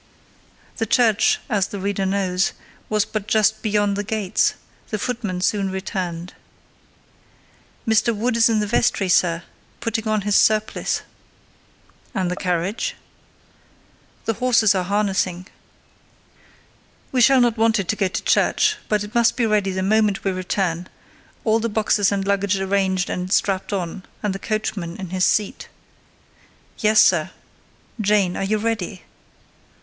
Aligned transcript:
The 0.77 0.87
church, 0.87 1.39
as 1.47 1.67
the 1.67 1.79
reader 1.79 2.07
knows, 2.07 2.53
was 2.89 3.05
but 3.05 3.27
just 3.27 3.61
beyond 3.61 3.95
the 3.95 4.03
gates; 4.03 4.55
the 4.89 4.97
footman 4.97 5.41
soon 5.41 5.69
returned. 5.69 6.33
"Mr. 7.87 8.11
Wood 8.11 8.35
is 8.35 8.49
in 8.49 8.61
the 8.61 8.65
vestry, 8.65 9.07
sir, 9.07 9.43
putting 9.79 10.07
on 10.07 10.21
his 10.21 10.35
surplice." 10.35 11.03
"And 12.15 12.31
the 12.31 12.35
carriage?" 12.35 12.95
"The 14.25 14.33
horses 14.33 14.73
are 14.73 14.85
harnessing." 14.85 15.45
"We 17.11 17.21
shall 17.21 17.39
not 17.39 17.55
want 17.55 17.77
it 17.77 17.87
to 17.89 17.95
go 17.95 18.07
to 18.07 18.23
church; 18.23 18.77
but 18.89 19.03
it 19.03 19.13
must 19.13 19.37
be 19.37 19.45
ready 19.45 19.69
the 19.69 19.83
moment 19.83 20.23
we 20.23 20.31
return: 20.31 20.89
all 21.43 21.59
the 21.59 21.69
boxes 21.69 22.11
and 22.11 22.25
luggage 22.25 22.59
arranged 22.59 23.07
and 23.07 23.31
strapped 23.31 23.71
on, 23.71 24.01
and 24.23 24.33
the 24.33 24.39
coachman 24.39 24.97
in 24.97 25.09
his 25.11 25.25
seat." 25.25 25.69
"Yes, 26.79 26.99
sir." 26.99 27.29
"Jane, 28.01 28.35
are 28.35 28.43
you 28.43 28.57
ready?" 28.57 29.03